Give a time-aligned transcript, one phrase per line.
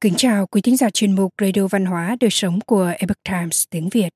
[0.00, 3.64] Kính chào quý thính giả chuyên mục Radio Văn hóa Đời Sống của Epoch Times
[3.70, 4.08] tiếng Việt.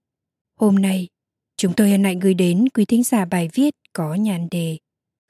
[0.60, 1.08] Hôm nay,
[1.56, 4.78] chúng tôi hân hạnh gửi đến quý thính giả bài viết có nhan đề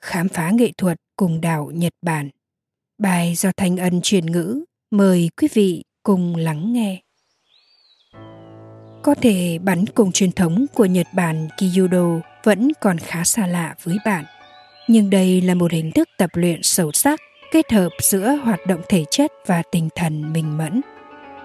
[0.02, 2.30] Khám phá nghệ thuật cùng đảo Nhật Bản.
[2.98, 7.02] Bài do Thanh Ân truyền ngữ, mời quý vị cùng lắng nghe.
[9.02, 13.74] Có thể bắn cung truyền thống của Nhật Bản Kyudo vẫn còn khá xa lạ
[13.82, 14.24] với bạn,
[14.88, 17.20] nhưng đây là một hình thức tập luyện sâu sắc
[17.54, 20.80] kết hợp giữa hoạt động thể chất và tinh thần minh mẫn.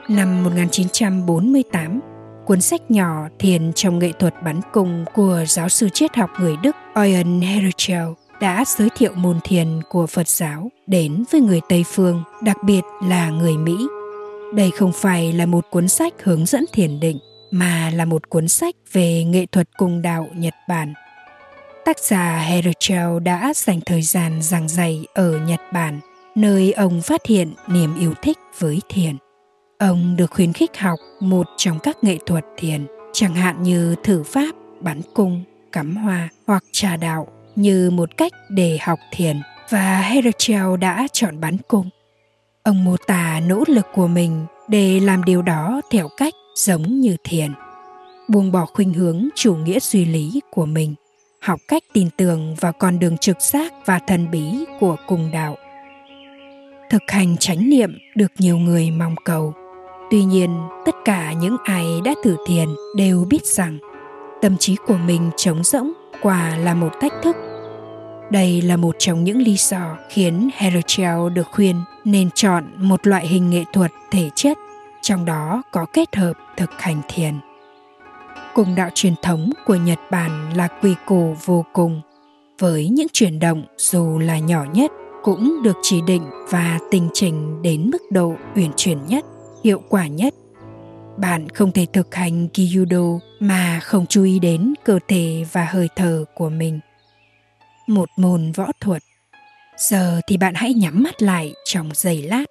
[0.08, 2.00] Năm 1948,
[2.46, 6.56] cuốn sách nhỏ Thiền trong nghệ thuật bắn cung của giáo sư triết học người
[6.64, 8.08] Đức Eugen Herschel
[8.42, 12.82] đã giới thiệu môn thiền của Phật giáo đến với người Tây phương, đặc biệt
[13.04, 13.88] là người Mỹ.
[14.56, 17.20] Đây không phải là một cuốn sách hướng dẫn thiền định,
[17.52, 20.94] mà là một cuốn sách về nghệ thuật cung đạo Nhật Bản
[21.90, 26.00] tác giả Herschel đã dành thời gian giảng dạy ở Nhật Bản,
[26.36, 29.18] nơi ông phát hiện niềm yêu thích với thiền.
[29.78, 34.24] Ông được khuyến khích học một trong các nghệ thuật thiền, chẳng hạn như thử
[34.24, 40.02] pháp, bắn cung, cắm hoa hoặc trà đạo như một cách để học thiền và
[40.02, 41.90] Herschel đã chọn bắn cung.
[42.64, 47.16] Ông mô tả nỗ lực của mình để làm điều đó theo cách giống như
[47.24, 47.52] thiền
[48.28, 50.96] buông bỏ khuynh hướng chủ nghĩa duy lý của mình
[51.42, 55.58] học cách tin tưởng vào con đường trực giác và thần bí của cùng đạo.
[56.90, 59.54] Thực hành chánh niệm được nhiều người mong cầu.
[60.12, 63.78] Tuy nhiên tất cả những ai đã thử thiền đều biết rằng
[64.42, 67.36] tâm trí của mình trống rỗng quả là một thách thức.
[68.32, 73.28] Đây là một trong những lý do khiến Herschel được khuyên nên chọn một loại
[73.28, 74.58] hình nghệ thuật thể chất,
[75.02, 77.34] trong đó có kết hợp thực hành thiền
[78.60, 82.02] cùng đạo truyền thống của Nhật Bản là quy củ vô cùng,
[82.60, 84.92] với những chuyển động dù là nhỏ nhất
[85.24, 89.26] cũng được chỉ định và tình trình đến mức độ uyển chuyển nhất,
[89.64, 90.34] hiệu quả nhất.
[91.18, 95.90] Bạn không thể thực hành Kyudo mà không chú ý đến cơ thể và hơi
[95.96, 96.80] thở của mình.
[97.88, 99.04] Một môn võ thuật.
[99.78, 102.46] Giờ thì bạn hãy nhắm mắt lại trong giây lát.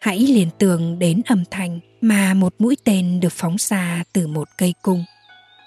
[0.00, 4.48] Hãy liên tưởng đến âm thanh mà một mũi tên được phóng ra từ một
[4.58, 5.04] cây cung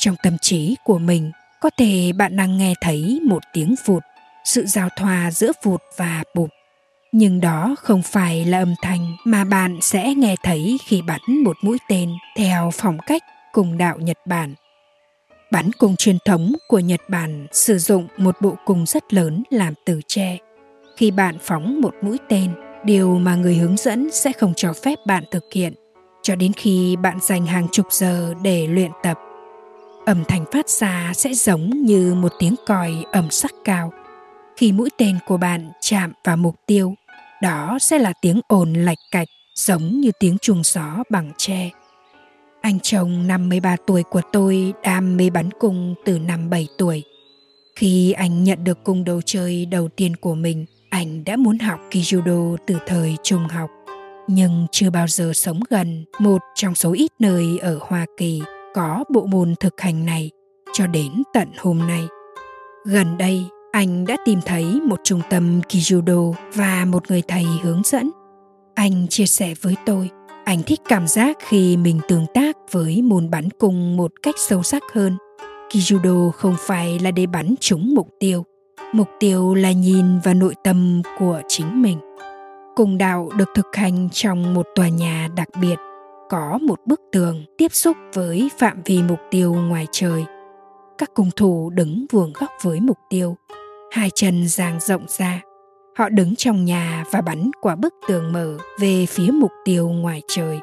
[0.03, 1.31] trong tâm trí của mình
[1.61, 4.03] có thể bạn đang nghe thấy một tiếng vụt
[4.45, 6.49] sự giao thoa giữa vụt và bụp
[7.11, 11.57] nhưng đó không phải là âm thanh mà bạn sẽ nghe thấy khi bắn một
[11.61, 13.21] mũi tên theo phong cách
[13.51, 14.53] cùng đạo Nhật Bản.
[15.51, 19.73] Bắn cung truyền thống của Nhật Bản sử dụng một bộ cung rất lớn làm
[19.85, 20.37] từ tre.
[20.97, 22.51] Khi bạn phóng một mũi tên,
[22.83, 25.73] điều mà người hướng dẫn sẽ không cho phép bạn thực hiện
[26.23, 29.17] cho đến khi bạn dành hàng chục giờ để luyện tập
[30.05, 33.93] âm thanh phát ra sẽ giống như một tiếng còi ẩm sắc cao
[34.57, 36.95] khi mũi tên của bạn chạm vào mục tiêu
[37.41, 41.71] đó sẽ là tiếng ồn lạch cạch giống như tiếng chuông gió bằng tre
[42.63, 47.03] anh chồng 53 tuổi của tôi đam mê bắn cung từ năm 7 tuổi.
[47.75, 51.79] Khi anh nhận được cung đồ chơi đầu tiên của mình, anh đã muốn học
[51.91, 53.69] Kijudo từ thời trung học.
[54.27, 58.41] Nhưng chưa bao giờ sống gần một trong số ít nơi ở Hoa Kỳ
[58.73, 60.31] có bộ môn thực hành này
[60.73, 62.07] cho đến tận hôm nay.
[62.85, 67.81] Gần đây, anh đã tìm thấy một trung tâm Kijudo và một người thầy hướng
[67.85, 68.11] dẫn.
[68.75, 70.09] Anh chia sẻ với tôi,
[70.45, 74.63] anh thích cảm giác khi mình tương tác với môn bắn cung một cách sâu
[74.63, 75.17] sắc hơn.
[75.69, 78.45] Kijudo không phải là để bắn trúng mục tiêu,
[78.93, 81.97] mục tiêu là nhìn vào nội tâm của chính mình.
[82.75, 85.75] Cùng đạo được thực hành trong một tòa nhà đặc biệt
[86.33, 90.25] có một bức tường tiếp xúc với phạm vi mục tiêu ngoài trời.
[90.97, 93.35] Các cung thủ đứng vuông góc với mục tiêu,
[93.91, 95.41] hai chân dang rộng ra.
[95.97, 100.21] Họ đứng trong nhà và bắn qua bức tường mở về phía mục tiêu ngoài
[100.27, 100.59] trời.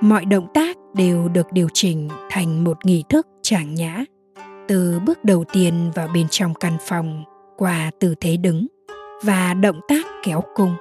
[0.00, 4.04] Mọi động tác đều được điều chỉnh thành một nghi thức tràng nhã.
[4.68, 7.24] Từ bước đầu tiên vào bên trong căn phòng
[7.56, 8.66] qua tư thế đứng
[9.22, 10.76] và động tác kéo cung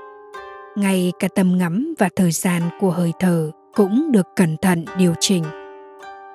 [0.75, 5.13] ngay cả tầm ngắm và thời gian của hơi thở cũng được cẩn thận điều
[5.19, 5.43] chỉnh.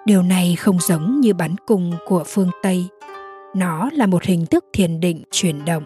[0.05, 2.87] Điều này không giống như bắn cung của phương tây.
[3.57, 5.83] Nó là một hình thức thiền định chuyển động.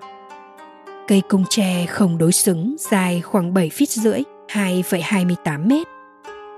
[1.08, 5.86] Cây cung tre không đối xứng dài khoảng 7 feet rưỡi 2,28 mét.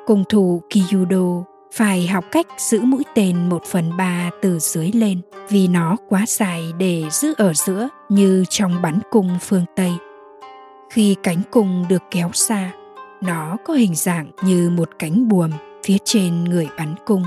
[0.06, 5.20] Cung thủ Kyudo phải học cách giữ mũi tên một phần ba từ dưới lên
[5.48, 9.92] vì nó quá dài để giữ ở giữa như trong bắn cung phương Tây.
[10.90, 12.72] Khi cánh cung được kéo xa,
[13.20, 15.50] nó có hình dạng như một cánh buồm
[15.84, 17.22] phía trên người bắn cung.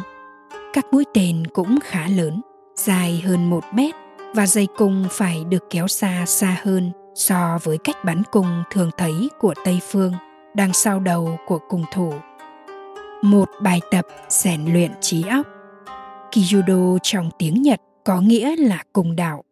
[0.74, 2.42] Các mũi tên cũng khá lớn,
[2.76, 3.96] dài hơn một mét
[4.36, 8.92] và dây cung phải được kéo xa xa hơn so với cách bắn cung thường
[8.98, 10.14] thấy của Tây Phương
[10.56, 12.14] đằng sau đầu của cung thủ.
[13.22, 15.48] Một bài tập rèn luyện trí óc.
[16.32, 19.44] Kyudo trong tiếng Nhật có nghĩa là cung đạo.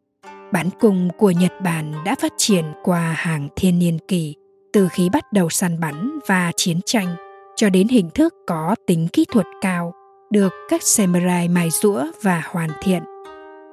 [0.51, 4.35] Bắn cung của Nhật Bản đã phát triển qua hàng thiên niên kỳ,
[4.75, 7.15] từ khi bắt đầu săn bắn và chiến tranh
[7.55, 9.93] cho đến hình thức có tính kỹ thuật cao,
[10.31, 13.03] được các samurai mài rũa và hoàn thiện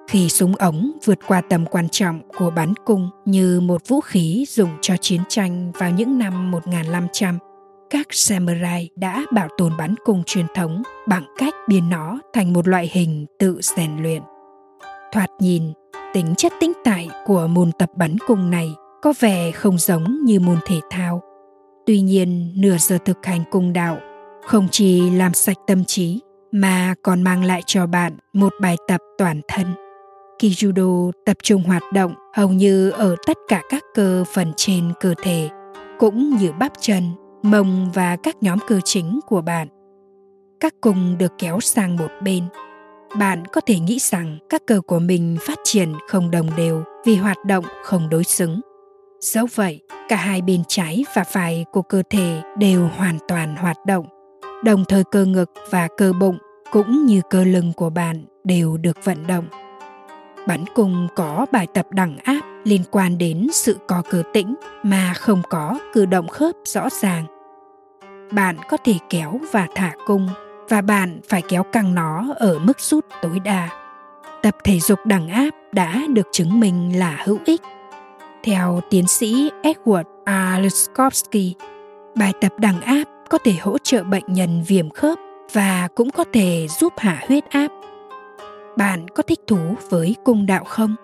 [0.09, 4.45] khi súng ống vượt qua tầm quan trọng của bắn cung như một vũ khí
[4.49, 7.39] dùng cho chiến tranh vào những năm 1500,
[7.91, 12.69] các samurai đã bảo tồn bắn cung truyền thống bằng cách biến nó thành một
[12.69, 14.23] loại hình tự rèn luyện.
[15.13, 15.63] Thoạt nhìn,
[16.15, 20.41] tính chất tĩnh tại của môn tập bắn cung này có vẻ không giống như
[20.41, 21.23] môn thể thao.
[21.87, 23.99] Tuy nhiên, nửa giờ thực hành cung đạo
[24.47, 26.21] không chỉ làm sạch tâm trí
[26.53, 29.67] mà còn mang lại cho bạn một bài tập toàn thân
[30.43, 35.15] Kijudo tập trung hoạt động hầu như ở tất cả các cơ phần trên cơ
[35.23, 35.49] thể,
[35.99, 37.03] cũng như bắp chân,
[37.43, 39.69] mông và các nhóm cơ chính của bạn.
[40.61, 42.45] Các cung được kéo sang một bên.
[43.19, 47.17] Bạn có thể nghĩ rằng các cơ của mình phát triển không đồng đều vì
[47.17, 48.61] hoạt động không đối xứng.
[49.23, 53.87] Dẫu vậy, cả hai bên trái và phải của cơ thể đều hoàn toàn hoạt
[53.87, 54.07] động.
[54.65, 56.39] Đồng thời cơ ngực và cơ bụng
[56.73, 59.47] cũng như cơ lưng của bạn đều được vận động
[60.47, 65.15] Bắn cung có bài tập đẳng áp liên quan đến sự co cơ tĩnh mà
[65.15, 67.25] không có cử động khớp rõ ràng.
[68.33, 70.29] Bạn có thể kéo và thả cung
[70.69, 73.69] và bạn phải kéo căng nó ở mức rút tối đa.
[74.43, 77.61] Tập thể dục đẳng áp đã được chứng minh là hữu ích.
[78.45, 80.65] Theo tiến sĩ Edward R.
[80.65, 81.53] Luskowski,
[82.17, 85.19] bài tập đằng áp có thể hỗ trợ bệnh nhân viêm khớp
[85.53, 87.69] và cũng có thể giúp hạ huyết áp
[88.77, 90.95] bạn có thích thú với cung đạo không?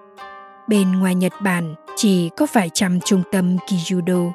[0.69, 4.33] Bên ngoài Nhật Bản chỉ có vài trăm trung tâm Kyudo,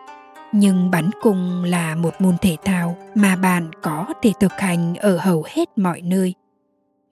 [0.52, 5.18] nhưng bắn cung là một môn thể thao mà bạn có thể thực hành ở
[5.18, 6.34] hầu hết mọi nơi.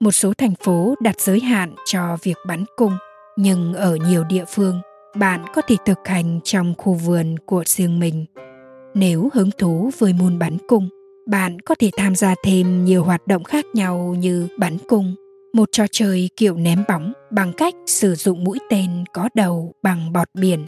[0.00, 2.96] Một số thành phố đặt giới hạn cho việc bắn cung,
[3.36, 4.80] nhưng ở nhiều địa phương,
[5.16, 8.24] bạn có thể thực hành trong khu vườn của riêng mình.
[8.94, 10.88] Nếu hứng thú với môn bắn cung,
[11.26, 15.14] bạn có thể tham gia thêm nhiều hoạt động khác nhau như bắn cung,
[15.54, 20.12] một trò chơi kiểu ném bóng bằng cách sử dụng mũi tên có đầu bằng
[20.12, 20.64] bọt biển,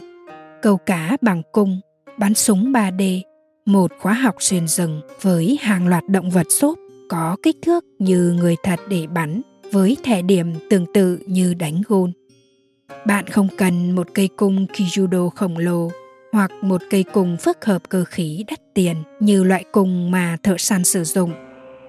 [0.61, 1.79] câu cá bằng cung,
[2.17, 3.21] bắn súng 3D,
[3.65, 8.35] một khóa học xuyên rừng với hàng loạt động vật xốp có kích thước như
[8.37, 12.11] người thật để bắn với thẻ điểm tương tự như đánh gôn.
[13.05, 15.89] Bạn không cần một cây cung Kijudo khổng lồ
[16.31, 20.57] hoặc một cây cung phức hợp cơ khí đắt tiền như loại cung mà thợ
[20.57, 21.33] săn sử dụng.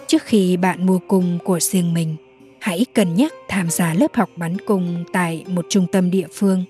[0.06, 2.16] Trước khi bạn mua cung của riêng mình,
[2.60, 6.64] hãy cân nhắc tham gia lớp học bắn cung tại một trung tâm địa phương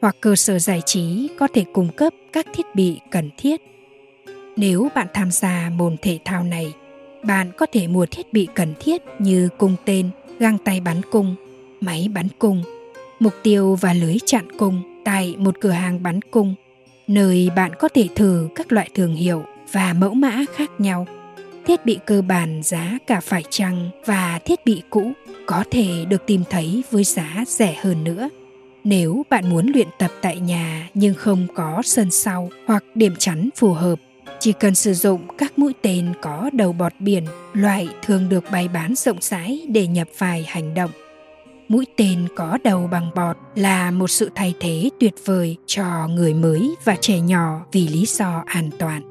[0.00, 3.60] hoặc cơ sở giải trí có thể cung cấp các thiết bị cần thiết.
[4.56, 6.72] Nếu bạn tham gia môn thể thao này,
[7.24, 11.34] bạn có thể mua thiết bị cần thiết như cung tên, găng tay bắn cung,
[11.80, 12.62] máy bắn cung,
[13.22, 16.54] mục tiêu và lưới chặn cung tại một cửa hàng bắn cung,
[17.06, 21.06] nơi bạn có thể thử các loại thương hiệu và mẫu mã khác nhau.
[21.66, 25.12] Thiết bị cơ bản giá cả phải chăng và thiết bị cũ
[25.46, 28.28] có thể được tìm thấy với giá rẻ hơn nữa.
[28.84, 33.48] Nếu bạn muốn luyện tập tại nhà nhưng không có sân sau hoặc điểm chắn
[33.56, 33.98] phù hợp
[34.40, 38.68] chỉ cần sử dụng các mũi tên có đầu bọt biển loại thường được bày
[38.68, 40.90] bán rộng rãi để nhập vài hành động
[41.72, 46.34] mũi tên có đầu bằng bọt là một sự thay thế tuyệt vời cho người
[46.34, 49.02] mới và trẻ nhỏ vì lý do an toàn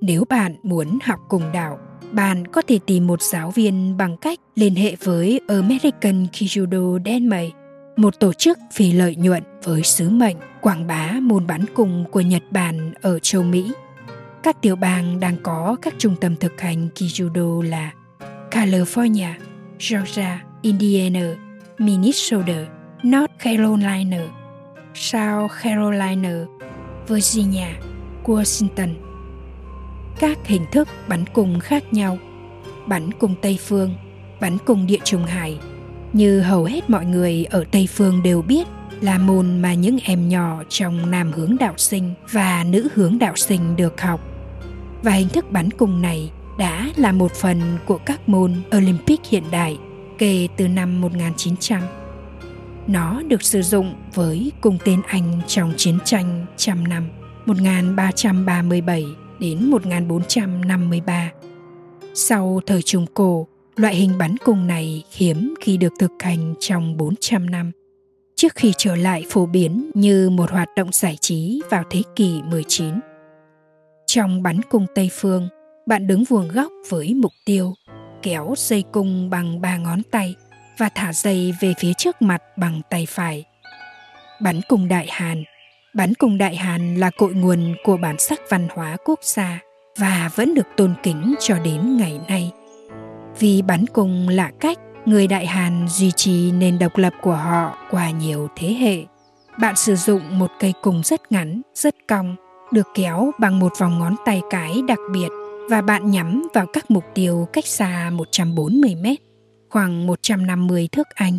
[0.00, 1.78] nếu bạn muốn học cùng đạo
[2.12, 7.52] bạn có thể tìm một giáo viên bằng cách liên hệ với American Kijudo Denmark,
[7.96, 12.20] một tổ chức phi lợi nhuận với sứ mệnh quảng bá môn bắn cung của
[12.20, 13.72] Nhật Bản ở châu Mỹ.
[14.42, 17.92] Các tiểu bang đang có các trung tâm thực hành Kijudo là
[18.50, 19.32] California,
[19.90, 21.45] Georgia, Indiana,
[21.78, 22.66] Minnesota,
[23.02, 24.28] North Carolina,
[24.94, 26.46] South Carolina,
[27.08, 27.68] Virginia,
[28.24, 28.94] Washington–
[30.18, 32.18] các hình thức bắn cung khác nhau
[32.86, 33.94] bắn cung tây phương
[34.40, 35.58] bắn cung địa trung hải.
[36.12, 38.66] Như hầu hết mọi người ở tây phương đều biết
[39.00, 43.36] là môn mà những em nhỏ trong nam hướng đạo sinh và nữ hướng đạo
[43.36, 44.20] sinh được học.
[45.02, 49.44] Và hình thức bắn cung này đã là một phần của các môn Olympic hiện
[49.50, 49.78] đại
[50.18, 51.82] kể từ năm 1900.
[52.86, 57.08] Nó được sử dụng với cung tên Anh trong chiến tranh trăm năm
[57.46, 59.04] 1337
[59.40, 61.32] đến 1453.
[62.14, 63.46] Sau thời Trung Cổ,
[63.76, 67.70] loại hình bắn cung này hiếm khi được thực hành trong 400 năm,
[68.36, 72.40] trước khi trở lại phổ biến như một hoạt động giải trí vào thế kỷ
[72.42, 72.94] 19.
[74.06, 75.48] Trong bắn cung Tây Phương,
[75.86, 77.74] bạn đứng vuông góc với mục tiêu,
[78.26, 80.34] kéo dây cung bằng ba ngón tay
[80.78, 83.44] và thả dây về phía trước mặt bằng tay phải.
[84.40, 85.44] Bắn cung Đại Hàn
[85.94, 89.58] Bắn cung Đại Hàn là cội nguồn của bản sắc văn hóa quốc gia
[89.98, 92.50] và vẫn được tôn kính cho đến ngày nay.
[93.38, 97.78] Vì bắn cung là cách người Đại Hàn duy trì nền độc lập của họ
[97.90, 99.04] qua nhiều thế hệ.
[99.60, 102.36] Bạn sử dụng một cây cung rất ngắn, rất cong,
[102.72, 105.28] được kéo bằng một vòng ngón tay cái đặc biệt
[105.70, 109.18] và bạn nhắm vào các mục tiêu cách xa 140 mét,
[109.70, 111.38] khoảng 150 thước Anh,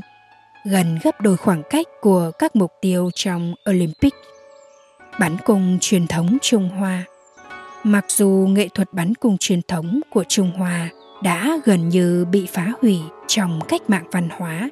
[0.65, 4.13] gần gấp đôi khoảng cách của các mục tiêu trong Olympic.
[5.19, 7.05] Bắn cung truyền thống Trung Hoa
[7.83, 10.89] Mặc dù nghệ thuật bắn cung truyền thống của Trung Hoa
[11.23, 14.69] đã gần như bị phá hủy trong cách mạng văn hóa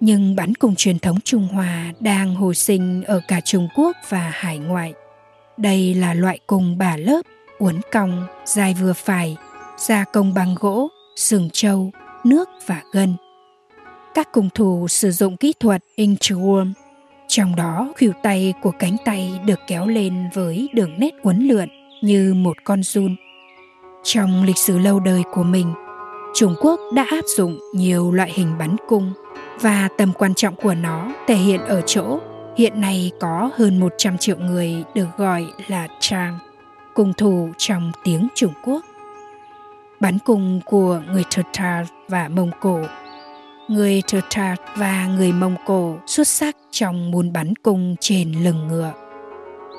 [0.00, 4.32] nhưng bắn cung truyền thống Trung Hoa đang hồi sinh ở cả Trung Quốc và
[4.34, 4.94] hải ngoại.
[5.56, 7.22] Đây là loại cung bà lớp,
[7.64, 9.36] uốn cong, dài vừa phải,
[9.76, 11.90] gia công bằng gỗ, sừng trâu,
[12.24, 13.14] nước và gân.
[14.14, 16.72] Các cung thủ sử dụng kỹ thuật inchworm,
[17.28, 21.68] trong đó khuỷu tay của cánh tay được kéo lên với đường nét uốn lượn
[22.02, 23.16] như một con giun.
[24.02, 25.74] Trong lịch sử lâu đời của mình,
[26.34, 29.12] Trung Quốc đã áp dụng nhiều loại hình bắn cung
[29.60, 32.20] và tầm quan trọng của nó thể hiện ở chỗ
[32.56, 36.38] hiện nay có hơn 100 triệu người được gọi là trang
[36.94, 38.84] cung thủ trong tiếng Trung Quốc.
[40.00, 42.80] Bắn cung của người Tatar và Mông Cổ
[43.68, 48.92] Người Tatar và người Mông Cổ xuất sắc trong môn bắn cung trên lưng ngựa.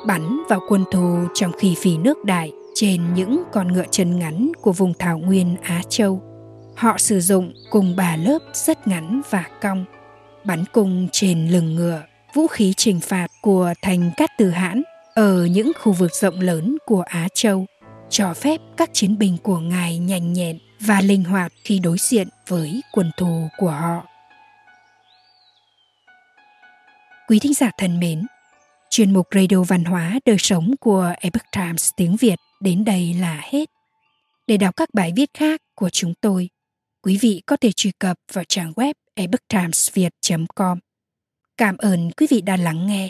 [0.08, 4.52] Bắn vào quân thù trong khi phì nước đại trên những con ngựa chân ngắn
[4.62, 6.22] của vùng thảo nguyên Á Châu–
[6.76, 9.86] Họ sử dụng cùng bà lớp rất ngắn và cong,
[10.44, 12.02] bắn cung trên lưng ngựa,
[12.34, 14.84] vũ khí trừng phạt của thành Cát Từ Hãn
[15.16, 17.66] ở những khu vực rộng lớn của Á Châu,
[18.10, 22.28] cho phép các chiến binh của ngài nhanh nhẹn và linh hoạt khi đối diện
[22.48, 24.06] với quân thù của họ.
[27.28, 28.26] Quý thính giả thân mến,
[28.90, 33.42] chuyên mục Radio Văn hóa Đời sống của Epoch Times tiếng Việt đến đây là
[33.44, 33.70] hết.
[34.48, 36.50] Để đọc các bài viết khác của chúng tôi,
[37.04, 40.80] quý vị có thể truy cập vào trang web epochtimesviet.com.
[41.58, 43.10] Cảm ơn quý vị đã lắng nghe,